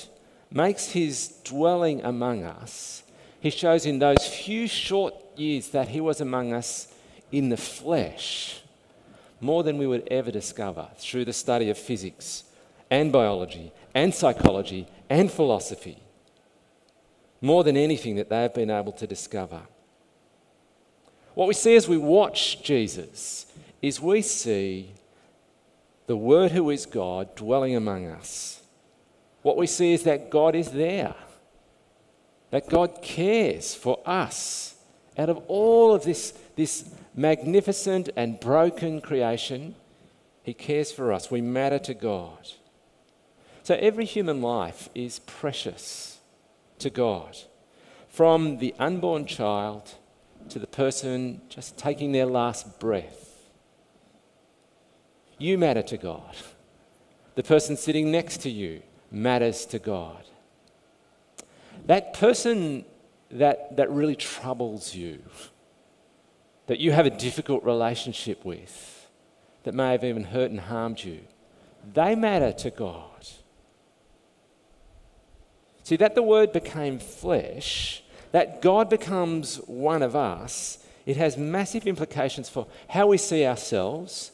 makes 0.49 0.91
his 0.91 1.39
dwelling 1.43 2.03
among 2.03 2.43
us, 2.43 3.03
he 3.47 3.57
shows 3.57 3.85
in 3.85 3.99
those 3.99 4.27
few 4.27 4.67
short 4.67 5.13
years 5.37 5.69
that 5.69 5.87
he 5.87 6.01
was 6.01 6.19
among 6.19 6.51
us 6.51 6.93
in 7.31 7.47
the 7.47 7.55
flesh 7.55 8.61
more 9.39 9.63
than 9.63 9.77
we 9.77 9.87
would 9.87 10.05
ever 10.11 10.31
discover 10.31 10.89
through 10.97 11.23
the 11.23 11.31
study 11.31 11.69
of 11.69 11.77
physics 11.77 12.43
and 12.91 13.09
biology 13.09 13.71
and 13.93 14.13
psychology 14.13 14.85
and 15.09 15.31
philosophy. 15.31 15.97
More 17.39 17.63
than 17.63 17.77
anything 17.77 18.15
that 18.15 18.29
they 18.29 18.41
have 18.41 18.53
been 18.53 18.69
able 18.69 18.91
to 18.93 19.07
discover. 19.07 19.61
What 21.33 21.47
we 21.47 21.53
see 21.53 21.77
as 21.77 21.87
we 21.87 21.97
watch 21.97 22.61
Jesus 22.63 23.45
is 23.81 24.01
we 24.01 24.23
see 24.23 24.91
the 26.07 26.17
Word 26.17 26.51
who 26.51 26.69
is 26.69 26.85
God 26.85 27.33
dwelling 27.35 27.77
among 27.77 28.07
us. 28.07 28.61
What 29.41 29.55
we 29.55 29.67
see 29.67 29.93
is 29.93 30.03
that 30.03 30.29
God 30.29 30.53
is 30.53 30.71
there. 30.71 31.15
That 32.51 32.69
God 32.69 33.01
cares 33.01 33.75
for 33.75 33.99
us 34.05 34.75
out 35.17 35.29
of 35.29 35.37
all 35.47 35.93
of 35.93 36.03
this, 36.03 36.33
this 36.55 36.89
magnificent 37.15 38.09
and 38.15 38.39
broken 38.39 39.01
creation. 39.01 39.75
He 40.43 40.53
cares 40.53 40.91
for 40.91 41.11
us. 41.11 41.29
We 41.29 41.41
matter 41.41 41.79
to 41.79 41.93
God. 41.93 42.47
So 43.63 43.75
every 43.75 44.05
human 44.05 44.41
life 44.41 44.87
is 44.95 45.19
precious 45.19 46.19
to 46.79 46.89
God. 46.89 47.37
From 48.07 48.59
the 48.59 48.73
unborn 48.79 49.25
child 49.25 49.95
to 50.49 50.59
the 50.59 50.67
person 50.67 51.41
just 51.49 51.77
taking 51.77 52.11
their 52.11 52.25
last 52.25 52.79
breath. 52.79 53.27
You 55.37 55.57
matter 55.57 55.83
to 55.83 55.97
God. 55.97 56.35
The 57.35 57.43
person 57.43 57.75
sitting 57.75 58.09
next 58.09 58.37
to 58.43 58.49
you 58.49 58.81
matters 59.11 59.65
to 59.67 59.79
God. 59.79 60.23
That 61.85 62.13
person 62.13 62.85
that, 63.31 63.77
that 63.77 63.89
really 63.89 64.15
troubles 64.15 64.95
you, 64.95 65.21
that 66.67 66.79
you 66.79 66.91
have 66.91 67.05
a 67.05 67.09
difficult 67.09 67.63
relationship 67.63 68.43
with, 68.43 69.07
that 69.63 69.73
may 69.73 69.91
have 69.91 70.03
even 70.03 70.25
hurt 70.25 70.51
and 70.51 70.59
harmed 70.59 71.03
you, 71.03 71.21
they 71.93 72.15
matter 72.15 72.51
to 72.51 72.69
God. 72.71 73.27
See, 75.83 75.95
that 75.97 76.15
the 76.15 76.23
Word 76.23 76.51
became 76.51 76.99
flesh, 76.99 78.03
that 78.33 78.61
God 78.61 78.89
becomes 78.89 79.57
one 79.67 80.01
of 80.01 80.15
us, 80.15 80.79
it 81.05 81.15
has 81.15 81.37
massive 81.37 81.87
implications 81.87 82.49
for 82.49 82.67
how 82.89 83.07
we 83.07 83.17
see 83.17 83.45
ourselves 83.45 84.31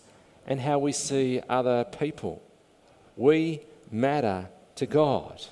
and 0.47 0.59
how 0.59 0.79
we 0.79 0.91
see 0.91 1.39
other 1.47 1.83
people. 1.83 2.41
We 3.15 3.61
matter 3.91 4.49
to 4.75 4.87
God. 4.87 5.45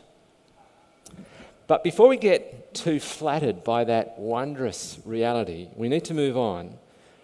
But 1.67 1.83
before 1.83 2.07
we 2.07 2.17
get 2.17 2.73
too 2.73 2.99
flattered 2.99 3.63
by 3.63 3.83
that 3.85 4.17
wondrous 4.17 4.99
reality, 5.05 5.69
we 5.75 5.89
need 5.89 6.05
to 6.05 6.13
move 6.13 6.37
on 6.37 6.77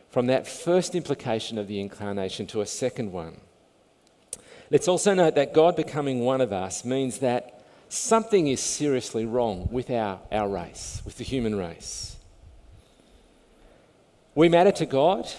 from 0.09 0.27
that 0.27 0.47
first 0.47 0.95
implication 0.95 1.57
of 1.57 1.67
the 1.67 1.79
incarnation 1.79 2.47
to 2.47 2.61
a 2.61 2.65
second 2.65 3.11
one. 3.11 3.41
Let's 4.69 4.87
also 4.87 5.13
note 5.13 5.35
that 5.35 5.53
God 5.53 5.75
becoming 5.75 6.21
one 6.21 6.41
of 6.41 6.51
us 6.51 6.83
means 6.83 7.19
that 7.19 7.63
something 7.89 8.47
is 8.47 8.59
seriously 8.59 9.25
wrong 9.25 9.69
with 9.71 9.89
our, 9.89 10.19
our 10.31 10.49
race, 10.49 11.01
with 11.05 11.17
the 11.17 11.23
human 11.23 11.55
race. 11.55 12.17
We 14.35 14.49
matter 14.49 14.71
to 14.73 14.85
God, 14.85 15.31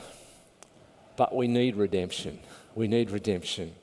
but 1.17 1.35
we 1.35 1.47
need 1.47 1.77
redemption. 1.77 2.39
We 2.75 2.89
need 2.89 3.11
redemption. 3.11 3.75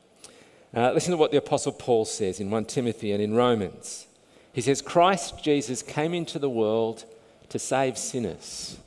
Uh, 0.73 0.91
listen 0.91 1.11
to 1.11 1.17
what 1.17 1.31
the 1.31 1.37
Apostle 1.37 1.71
Paul 1.71 2.05
says 2.05 2.39
in 2.39 2.49
1 2.49 2.65
Timothy 2.65 3.11
and 3.11 3.21
in 3.21 3.33
Romans. 3.33 4.07
He 4.55 4.61
says, 4.61 4.81
Christ 4.81 5.43
Jesus 5.43 5.83
came 5.83 6.13
into 6.13 6.39
the 6.39 6.49
world 6.49 7.03
to 7.49 7.59
save 7.59 7.97
sinners. 7.97 8.77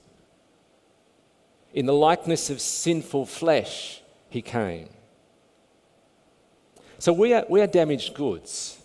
In 1.74 1.84
the 1.84 1.92
likeness 1.92 2.48
of 2.48 2.62
sinful 2.62 3.26
flesh, 3.26 4.00
he 4.30 4.40
came. 4.40 4.88
So 6.98 7.12
we 7.12 7.34
are, 7.34 7.44
we 7.50 7.60
are 7.60 7.66
damaged 7.66 8.14
goods. 8.14 8.80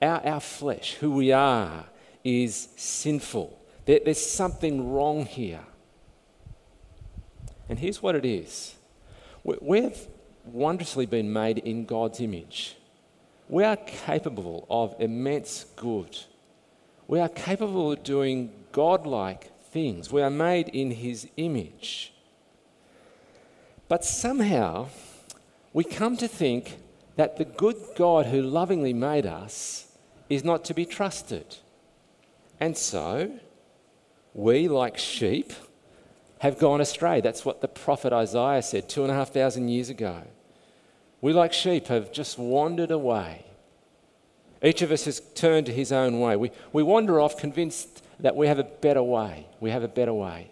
Our, 0.00 0.24
our 0.24 0.38
flesh, 0.38 0.94
who 1.00 1.10
we 1.10 1.32
are, 1.32 1.86
is 2.22 2.68
sinful. 2.76 3.60
There, 3.86 3.98
there's 4.04 4.24
something 4.24 4.92
wrong 4.92 5.26
here. 5.26 5.64
And 7.68 7.80
here's 7.80 8.00
what 8.00 8.14
it 8.14 8.24
is 8.24 8.76
we've 9.42 10.06
wondrously 10.44 11.06
been 11.06 11.32
made 11.32 11.58
in 11.58 11.84
God's 11.84 12.20
image. 12.20 12.76
We 13.48 13.64
are 13.64 13.76
capable 13.76 14.66
of 14.68 14.94
immense 14.98 15.64
good. 15.76 16.18
We 17.06 17.18
are 17.18 17.28
capable 17.28 17.92
of 17.92 18.02
doing 18.02 18.52
godlike 18.72 19.50
things. 19.70 20.12
We 20.12 20.22
are 20.22 20.30
made 20.30 20.68
in 20.68 20.90
His 20.90 21.28
image. 21.36 22.12
But 23.88 24.04
somehow, 24.04 24.88
we 25.72 25.84
come 25.84 26.16
to 26.18 26.28
think 26.28 26.76
that 27.16 27.38
the 27.38 27.46
good 27.46 27.76
God 27.96 28.26
who 28.26 28.42
lovingly 28.42 28.92
made 28.92 29.24
us 29.24 29.90
is 30.28 30.44
not 30.44 30.64
to 30.66 30.74
be 30.74 30.84
trusted. 30.84 31.56
And 32.60 32.76
so, 32.76 33.32
we, 34.34 34.68
like 34.68 34.98
sheep, 34.98 35.52
have 36.40 36.58
gone 36.58 36.80
astray. 36.80 37.20
That's 37.22 37.44
what 37.44 37.62
the 37.62 37.68
prophet 37.68 38.12
Isaiah 38.12 38.62
said 38.62 38.88
two 38.88 39.02
and 39.02 39.10
a 39.10 39.14
half 39.14 39.30
thousand 39.30 39.68
years 39.68 39.88
ago. 39.88 40.22
We, 41.20 41.32
like 41.32 41.52
sheep, 41.52 41.88
have 41.88 42.12
just 42.12 42.38
wandered 42.38 42.90
away. 42.90 43.44
Each 44.62 44.82
of 44.82 44.90
us 44.90 45.04
has 45.04 45.20
turned 45.34 45.66
to 45.66 45.72
his 45.72 45.92
own 45.92 46.20
way. 46.20 46.36
We, 46.36 46.50
we 46.72 46.82
wander 46.82 47.20
off 47.20 47.36
convinced 47.36 48.02
that 48.20 48.36
we 48.36 48.46
have 48.46 48.58
a 48.58 48.64
better 48.64 49.02
way. 49.02 49.46
We 49.60 49.70
have 49.70 49.82
a 49.82 49.88
better 49.88 50.12
way. 50.12 50.50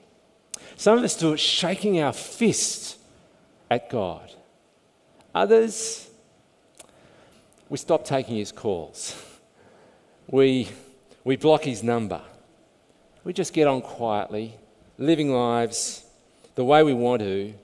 Some 0.76 0.98
of 0.98 1.05
us 1.05 1.16
do 1.16 1.33
it 1.33 1.40
shaking 1.40 2.00
our 2.00 2.12
fist 2.12 2.98
at 3.70 3.90
God. 3.90 4.33
Others, 5.35 6.09
we 7.68 7.76
stop 7.79 8.05
taking 8.05 8.37
his 8.37 8.52
calls. 8.52 9.22
We, 10.29 10.68
we 11.24 11.37
block 11.37 11.64
his 11.64 11.83
number. 11.83 12.20
We 13.24 13.33
just 13.33 13.52
get 13.52 13.66
on 13.66 13.81
quietly, 13.81 14.57
living 14.98 15.33
lives 15.33 16.05
the 16.55 16.64
way 16.64 16.83
we 16.83 16.94
want 16.94 17.22
to, 17.22 17.55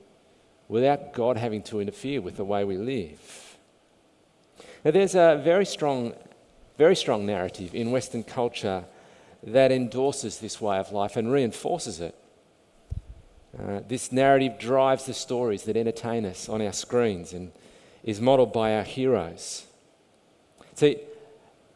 without 0.73 1.13
God 1.13 1.37
having 1.37 1.63
to 1.65 1.81
interfere 1.81 2.23
with 2.23 2.39
the 2.39 2.45
way 2.47 2.65
we 2.65 2.79
live. 2.79 3.59
Now, 4.83 4.91
there's 4.91 5.15
a 5.15 5.39
very 5.45 5.67
strong, 5.67 6.15
very 6.79 6.97
strong 6.97 7.27
narrative 7.27 7.75
in 7.75 7.91
Western 7.91 8.25
culture 8.25 8.85
that 9.43 9.71
endorses 9.71 10.39
this 10.39 10.63
way 10.63 10.79
of 10.79 10.91
life 10.91 11.19
and 11.19 11.31
reinforces 11.31 12.01
it. 12.01 12.15
Uh, 13.59 13.81
this 13.87 14.13
narrative 14.13 14.59
drives 14.59 15.05
the 15.05 15.13
stories 15.13 15.65
that 15.65 15.77
entertain 15.77 16.25
us 16.25 16.49
on 16.49 16.63
our 16.63 16.73
screens 16.73 17.35
and 17.35 17.53
is 18.03 18.19
modelled 18.19 18.55
by 18.55 18.75
our 18.75 18.83
heroes. 18.83 19.67
See, 20.75 20.97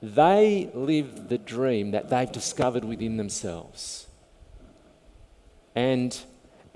they 0.00 0.70
live 0.72 1.28
the 1.28 1.36
dream 1.36 1.90
that 1.90 2.08
they've 2.08 2.32
discovered 2.32 2.82
within 2.82 3.18
themselves. 3.18 4.06
And 5.74 6.18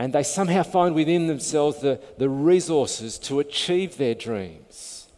and 0.01 0.15
they 0.15 0.23
somehow 0.23 0.63
find 0.63 0.95
within 0.95 1.27
themselves 1.27 1.81
the, 1.81 2.01
the 2.17 2.31
resources 2.31 3.19
to 3.19 3.39
achieve 3.39 3.99
their 3.99 4.15
dreams. 4.15 5.09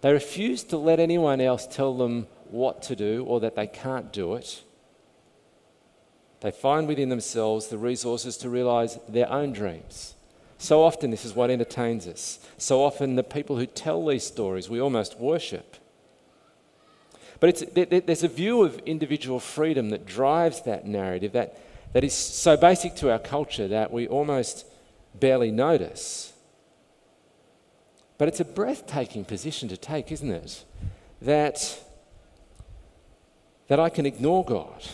They 0.00 0.10
refuse 0.10 0.64
to 0.64 0.78
let 0.78 0.98
anyone 0.98 1.38
else 1.38 1.66
tell 1.66 1.94
them 1.94 2.28
what 2.50 2.80
to 2.84 2.96
do 2.96 3.26
or 3.26 3.40
that 3.40 3.54
they 3.54 3.66
can't 3.66 4.10
do 4.10 4.36
it. 4.36 4.62
They 6.40 6.50
find 6.50 6.88
within 6.88 7.10
themselves 7.10 7.66
the 7.66 7.76
resources 7.76 8.38
to 8.38 8.48
realize 8.48 8.98
their 9.06 9.30
own 9.30 9.52
dreams. 9.52 10.14
So 10.56 10.82
often, 10.82 11.10
this 11.10 11.26
is 11.26 11.34
what 11.34 11.50
entertains 11.50 12.06
us. 12.06 12.38
So 12.56 12.82
often, 12.82 13.16
the 13.16 13.22
people 13.22 13.58
who 13.58 13.66
tell 13.66 14.06
these 14.06 14.24
stories 14.24 14.70
we 14.70 14.80
almost 14.80 15.20
worship. 15.20 15.76
But 17.38 17.74
there's 17.74 18.24
a 18.24 18.28
view 18.28 18.62
of 18.62 18.78
individual 18.86 19.40
freedom 19.40 19.90
that 19.90 20.06
drives 20.06 20.62
that 20.62 20.86
narrative, 20.86 21.32
that, 21.32 21.58
that 21.92 22.04
is 22.04 22.14
so 22.14 22.56
basic 22.56 22.94
to 22.96 23.10
our 23.10 23.18
culture 23.18 23.68
that 23.68 23.92
we 23.92 24.08
almost 24.08 24.66
barely 25.14 25.50
notice. 25.50 26.32
But 28.18 28.28
it's 28.28 28.40
a 28.40 28.44
breathtaking 28.44 29.24
position 29.24 29.68
to 29.68 29.76
take, 29.76 30.10
isn't 30.10 30.30
it? 30.30 30.64
That, 31.20 31.80
that 33.68 33.78
I 33.78 33.88
can 33.88 34.06
ignore 34.06 34.44
God, 34.44 34.84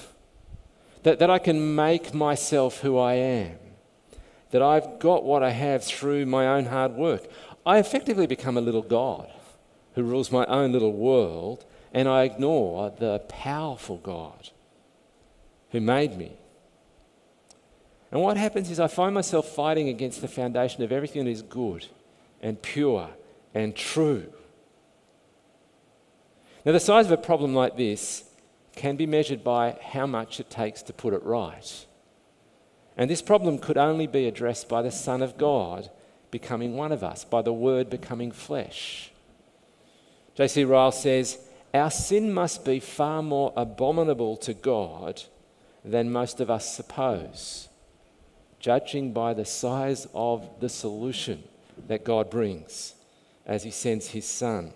that, 1.03 1.19
that 1.19 1.31
I 1.31 1.39
can 1.39 1.75
make 1.75 2.13
myself 2.13 2.81
who 2.81 2.99
I 2.99 3.15
am, 3.15 3.59
that 4.51 4.63
I've 4.63 4.99
got 4.99 5.25
what 5.25 5.43
I 5.43 5.51
have 5.51 5.85
through 5.85 6.27
my 6.27 6.47
own 6.47 6.67
hard 6.67 6.93
work. 6.93 7.29
I 7.65 7.79
effectively 7.79 8.27
become 8.27 8.57
a 8.57 8.63
little 8.63 8.83
God 8.83 9.31
who 9.95 10.03
rules 10.03 10.33
my 10.33 10.45
own 10.47 10.73
little 10.73 10.93
world, 10.93 11.65
and 11.93 12.09
I 12.09 12.25
ignore 12.25 12.91
the 12.91 13.21
powerful 13.29 13.99
God 13.99 14.51
who 15.71 15.81
made 15.81 16.17
me 16.17 16.33
and 18.11 18.23
what 18.23 18.37
happens 18.37 18.71
is 18.71 18.81
I 18.81 18.87
find 18.87 19.15
myself 19.15 19.49
fighting 19.49 19.89
against 19.89 20.21
the 20.21 20.29
foundation 20.29 20.83
of 20.83 20.93
everything 20.93 21.25
that 21.25 21.31
is 21.31 21.43
good 21.43 21.87
and 22.41 22.61
pure 22.61 23.11
and 23.55 23.77
true. 23.77 24.33
Now, 26.65 26.73
the 26.73 26.81
size 26.81 27.07
of 27.07 27.13
a 27.13 27.17
problem 27.17 27.55
like 27.55 27.77
this 27.77 28.25
can 28.75 28.97
be 28.97 29.07
measured 29.07 29.45
by 29.45 29.79
how 29.83 30.07
much 30.07 30.41
it 30.41 30.51
takes 30.51 30.83
to 30.83 30.93
put 30.93 31.15
it 31.15 31.23
right. 31.23 31.87
And 32.97 33.11
this 33.11 33.23
problem 33.23 33.59
could 33.59 33.77
only 33.77 34.07
be 34.07 34.27
addressed 34.27 34.69
by 34.69 34.83
the 34.83 34.91
Son 34.91 35.23
of 35.23 35.39
God 35.39 35.91
becoming 36.31 36.77
one 36.77 36.93
of 36.93 37.05
us, 37.05 37.25
by 37.25 37.43
the 37.43 37.53
Word 37.53 37.91
becoming 37.91 38.33
flesh. 38.33 39.11
J.C. 40.35 40.65
Ryle 40.65 40.93
says, 40.93 41.39
Our 41.73 41.91
sin 41.91 42.33
must 42.33 42.65
be 42.65 42.81
far 42.81 43.23
more 43.23 43.53
abominable 43.57 44.37
to 44.39 44.55
God 44.55 45.23
than 45.85 46.13
most 46.13 46.41
of 46.41 46.51
us 46.51 46.75
suppose 46.75 47.68
judging 48.61 49.13
by 49.13 49.35
the 49.35 49.45
size 49.45 50.07
of 50.15 50.49
the 50.61 50.69
solution 50.69 51.43
that 51.87 52.05
God 52.05 52.31
brings 52.31 52.95
as 53.47 53.63
He 53.63 53.71
sends 53.71 54.09
His 54.09 54.27
Son. 54.27 54.73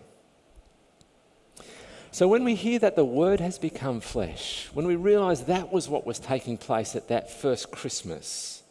So 2.10 2.28
when 2.28 2.44
we 2.44 2.54
hear 2.54 2.78
that 2.78 2.94
the 2.94 3.04
Word 3.04 3.40
has 3.40 3.58
become 3.58 4.00
flesh, 4.00 4.68
when 4.74 4.86
we 4.86 4.96
realize 4.96 5.44
that 5.44 5.72
was 5.72 5.88
what 5.88 6.06
was 6.06 6.18
taking 6.18 6.58
place 6.58 6.94
at 6.94 7.08
that 7.08 7.30
first 7.30 7.70
Christmas, 7.70 8.62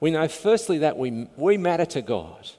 we 0.00 0.12
know 0.12 0.28
firstly 0.28 0.78
that 0.78 0.96
we, 0.96 1.28
we 1.36 1.56
matter 1.56 1.86
to 1.86 2.02
God. 2.02 2.50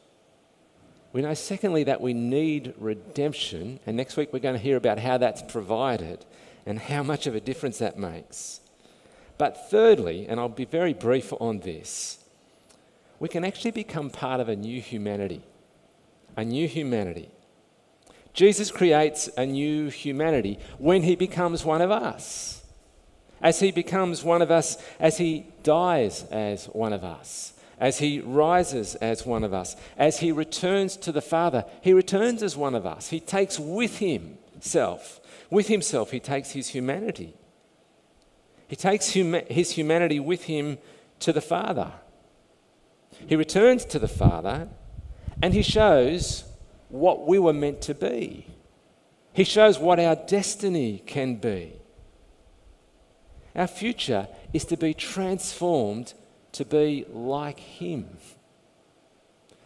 We 1.13 1.21
know 1.21 1.34
secondly 1.34 1.86
that 1.86 2.02
we 2.02 2.13
need 2.13 2.73
redemption, 2.78 3.80
and 3.86 3.97
next 3.97 4.17
week 4.17 4.32
we're 4.32 4.39
going 4.39 4.58
to 4.58 4.62
hear 4.62 4.78
about 4.78 4.99
how 4.99 5.17
that's 5.17 5.41
provided 5.41 6.25
and 6.65 6.78
how 6.78 7.02
much 7.02 7.25
of 7.25 7.34
a 7.34 7.39
difference 7.39 7.80
that 7.80 7.97
makes. 7.97 8.60
But 9.39 9.69
thirdly, 9.69 10.28
and 10.28 10.38
I'll 10.38 10.49
be 10.49 10.65
very 10.65 10.93
brief 10.93 11.34
on 11.39 11.62
this, 11.62 12.19
we 13.19 13.30
can 13.30 13.45
actually 13.45 13.71
become 13.71 14.10
part 14.10 14.41
of 14.41 14.49
a 14.49 14.56
new 14.56 14.82
humanity. 14.82 15.41
A 16.36 16.43
new 16.43 16.67
humanity. 16.67 17.30
Jesus 18.34 18.69
creates 18.69 19.30
a 19.38 19.45
new 19.45 19.89
humanity 19.89 20.60
when 20.78 21.04
he 21.04 21.15
becomes 21.15 21.63
one 21.63 21.82
of 21.82 21.89
us. 21.89 22.63
As 23.41 23.62
he 23.62 23.71
becomes 23.71 24.25
one 24.25 24.41
of 24.41 24.52
us, 24.52 24.78
as 24.99 25.17
he 25.17 25.45
dies 25.63 26.23
as 26.25 26.65
one 26.65 26.91
of 26.91 27.06
us, 27.06 27.54
as 27.80 27.99
he 27.99 28.19
rises 28.19 28.95
as 28.95 29.25
one 29.25 29.45
of 29.45 29.54
us, 29.54 29.78
as 29.97 30.19
he 30.19 30.34
returns 30.34 30.97
to 30.97 31.13
the 31.13 31.21
Father, 31.21 31.63
he 31.80 31.93
returns 31.93 32.43
as 32.43 32.58
one 32.58 32.75
of 32.75 32.86
us. 32.86 33.08
He 33.08 33.21
takes 33.21 33.58
with 33.58 33.99
himself, 33.99 35.21
with 35.49 35.69
himself, 35.69 36.12
he 36.12 36.19
takes 36.19 36.52
his 36.52 36.67
humanity. 36.67 37.36
He 38.69 38.77
takes 38.77 39.10
his 39.10 39.71
humanity 39.71 40.19
with 40.19 40.43
him 40.43 40.77
to 41.19 41.34
the 41.34 41.41
Father. 41.41 41.91
He 43.27 43.36
returns 43.36 43.84
to 43.86 43.99
the 43.99 44.08
Father 44.08 44.69
and 45.41 45.53
he 45.53 45.62
shows 45.62 46.45
what 46.88 47.27
we 47.27 47.39
were 47.39 47.51
meant 47.51 47.82
to 47.82 47.93
be. 47.93 48.45
He 49.34 49.43
shows 49.43 49.79
what 49.79 49.99
our 49.99 50.15
destiny 50.15 51.03
can 51.05 51.36
be. 51.36 51.73
Our 53.55 53.67
future 53.67 54.27
is 54.53 54.65
to 54.65 54.77
be 54.77 54.93
transformed 54.93 56.13
to 56.53 56.65
be 56.65 57.05
like 57.12 57.60
Him. 57.60 58.17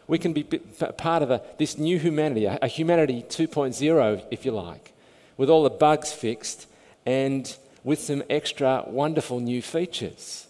We 0.07 0.17
can 0.17 0.33
be 0.33 0.43
part 0.43 1.23
of 1.23 1.31
a, 1.31 1.41
this 1.57 1.77
new 1.77 1.97
humanity, 1.97 2.45
a, 2.45 2.59
a 2.61 2.67
humanity 2.67 3.23
2.0, 3.27 4.25
if 4.31 4.45
you 4.45 4.51
like, 4.51 4.93
with 5.37 5.49
all 5.49 5.63
the 5.63 5.69
bugs 5.69 6.11
fixed 6.11 6.67
and 7.05 7.55
with 7.83 7.99
some 7.99 8.23
extra 8.29 8.83
wonderful 8.87 9.39
new 9.39 9.61
features. 9.61 10.47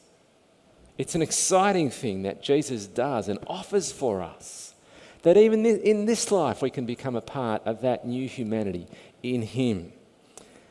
It's 0.98 1.15
an 1.15 1.22
exciting 1.22 1.89
thing 1.89 2.24
that 2.24 2.43
Jesus 2.43 2.86
does 2.86 3.28
and 3.28 3.39
offers 3.48 3.91
for 3.91 4.22
us. 4.22 4.76
That 5.24 5.38
even 5.38 5.65
in 5.65 6.06
this 6.06 6.32
life 6.32 6.62
we 6.62 6.69
can 6.69 6.86
become 6.86 7.15
a 7.15 7.22
part 7.22 7.63
of 7.65 7.82
that 7.82 8.06
new 8.06 8.28
humanity 8.28 8.88
in 9.24 9.41
Him. 9.41 9.91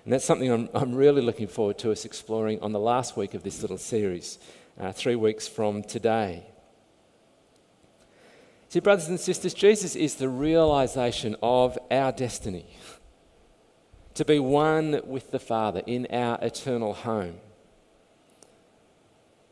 And 0.05 0.13
that's 0.13 0.25
something 0.25 0.51
I'm, 0.51 0.69
I'm 0.75 0.95
really 0.95 1.23
looking 1.23 1.49
forward 1.49 1.79
to 1.79 1.91
us 1.91 2.05
exploring 2.05 2.61
on 2.61 2.73
the 2.73 2.79
last 2.79 3.17
week 3.17 3.35
of 3.35 3.43
this 3.43 3.63
little 3.63 3.79
series, 3.79 4.39
uh, 4.79 4.93
three 4.93 5.17
weeks 5.17 5.49
from 5.49 5.83
today. 5.83 6.47
See, 8.69 8.81
brothers 8.81 9.09
and 9.09 9.21
sisters, 9.21 9.55
Jesus 9.55 9.95
is 9.95 10.15
the 10.15 10.29
realization 10.29 11.37
of 11.43 11.79
our 11.91 12.11
destiny 12.11 12.67
to 14.15 14.25
be 14.25 14.39
one 14.39 15.01
with 15.05 15.31
the 15.31 15.39
Father 15.39 15.83
in 15.87 16.07
our 16.11 16.39
eternal 16.43 16.93
home. 16.93 17.37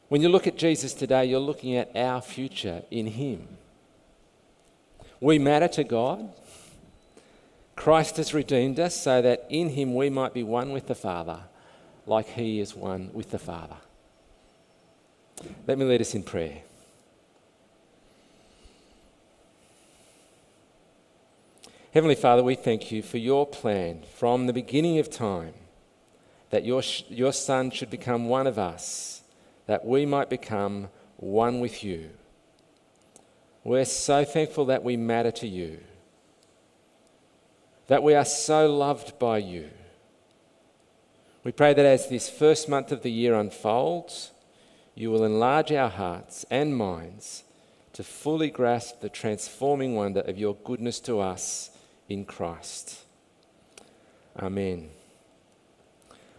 When 0.09 0.23
you 0.23 0.29
look 0.29 0.46
at 0.46 0.57
Jesus 0.57 0.92
today, 0.92 1.25
you're 1.27 1.38
looking 1.38 1.77
at 1.77 1.94
our 1.96 2.20
future 2.20 2.83
in 2.90 3.07
Him. 3.07 3.46
We 5.20 5.38
matter 5.38 5.68
to 5.68 5.85
God. 5.85 6.33
Christ 7.77 8.16
has 8.16 8.35
redeemed 8.35 8.81
us 8.81 9.01
so 9.01 9.23
that 9.23 9.46
in 9.49 9.70
Him 9.70 9.94
we 9.94 10.11
might 10.11 10.35
be 10.35 10.42
one 10.42 10.73
with 10.73 10.88
the 10.88 10.94
Father, 10.94 11.40
like 12.07 12.27
He 12.27 12.61
is 12.61 12.75
one 12.75 13.11
with 13.12 13.31
the 13.31 13.38
Father. 13.38 13.77
Let 15.66 15.79
me 15.79 15.85
lead 15.85 16.01
us 16.01 16.14
in 16.14 16.23
prayer. 16.23 16.62
Heavenly 21.92 22.14
Father, 22.14 22.44
we 22.44 22.55
thank 22.55 22.92
you 22.92 23.03
for 23.03 23.18
your 23.18 23.44
plan 23.44 24.05
from 24.14 24.46
the 24.46 24.53
beginning 24.53 25.00
of 25.00 25.11
time 25.11 25.55
that 26.50 26.64
your, 26.64 26.83
your 27.09 27.33
Son 27.33 27.72
should 27.72 27.90
become 27.90 28.29
one 28.29 28.46
of 28.46 28.61
us, 28.61 29.22
that 29.66 29.85
we 29.85 30.07
might 30.07 30.31
become 30.31 30.88
one 31.16 31.59
with 31.59 31.83
you. 31.83 32.11
We're 33.64 33.85
so 33.85 34.24
thankful 34.24 34.66
that 34.66 34.85
we 34.85 34.96
matter 34.96 35.33
to 35.33 35.48
you, 35.48 35.81
that 37.88 38.05
we 38.05 38.14
are 38.14 38.24
so 38.24 38.72
loved 38.72 39.18
by 39.18 39.38
you. 39.38 39.70
We 41.42 41.50
pray 41.50 41.74
that 41.74 41.85
as 41.85 42.09
this 42.09 42.31
first 42.31 42.68
month 42.68 42.92
of 42.92 43.03
the 43.03 43.11
year 43.11 43.35
unfolds, 43.35 44.31
you 44.94 45.11
will 45.11 45.24
enlarge 45.24 45.72
our 45.72 45.90
hearts 45.90 46.46
and 46.53 46.76
minds 46.76 47.42
to 47.94 48.05
fully 48.05 48.48
grasp 48.48 49.00
the 49.00 49.09
transforming 49.09 49.96
wonder 49.96 50.20
of 50.20 50.38
your 50.38 50.55
goodness 50.55 51.00
to 51.00 51.18
us 51.18 51.70
in 52.11 52.25
Christ. 52.25 53.05
Amen. 54.38 54.90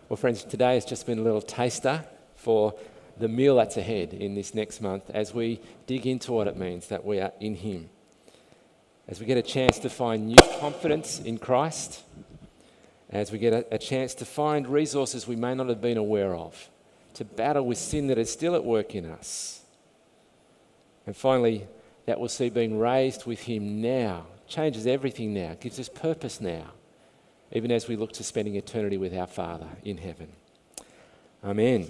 Well, 0.09 0.17
friends, 0.17 0.43
today 0.43 0.75
has 0.75 0.85
just 0.85 1.07
been 1.07 1.17
a 1.17 1.21
little 1.21 1.41
taster 1.41 2.03
for 2.35 2.75
the 3.17 3.29
meal 3.29 3.55
that's 3.55 3.77
ahead 3.77 4.13
in 4.13 4.35
this 4.35 4.53
next 4.53 4.81
month 4.81 5.09
as 5.11 5.33
we 5.33 5.61
dig 5.87 6.05
into 6.05 6.33
what 6.33 6.47
it 6.47 6.57
means 6.57 6.87
that 6.87 7.05
we 7.05 7.19
are 7.19 7.31
in 7.39 7.55
Him. 7.55 7.89
As 9.07 9.19
we 9.19 9.25
get 9.25 9.37
a 9.37 9.41
chance 9.41 9.79
to 9.79 9.89
find 9.89 10.27
new 10.27 10.35
confidence 10.59 11.19
in 11.19 11.37
Christ, 11.37 12.03
as 13.09 13.31
we 13.31 13.39
get 13.39 13.53
a, 13.53 13.75
a 13.75 13.77
chance 13.77 14.13
to 14.15 14.25
find 14.25 14.67
resources 14.67 15.27
we 15.27 15.35
may 15.37 15.55
not 15.55 15.69
have 15.69 15.81
been 15.81 15.97
aware 15.97 16.35
of, 16.35 16.69
to 17.13 17.23
battle 17.23 17.65
with 17.65 17.77
sin 17.77 18.07
that 18.07 18.17
is 18.17 18.31
still 18.31 18.55
at 18.55 18.65
work 18.65 18.93
in 18.93 19.05
us. 19.05 19.61
And 21.05 21.15
finally, 21.15 21.67
that 22.05 22.19
we'll 22.19 22.29
see 22.29 22.49
being 22.49 22.77
raised 22.77 23.25
with 23.25 23.41
Him 23.41 23.81
now 23.81 24.25
changes 24.51 24.85
everything 24.85 25.33
now, 25.33 25.55
gives 25.59 25.79
us 25.79 25.89
purpose 25.89 26.41
now, 26.41 26.71
even 27.51 27.71
as 27.71 27.87
we 27.87 27.95
look 27.95 28.11
to 28.13 28.23
spending 28.23 28.55
eternity 28.55 28.97
with 28.97 29.17
our 29.17 29.27
Father 29.27 29.67
in 29.83 29.97
heaven. 29.97 30.27
Amen. 31.43 31.89